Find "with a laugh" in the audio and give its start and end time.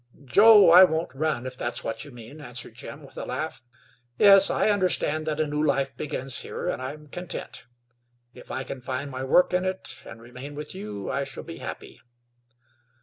3.03-3.61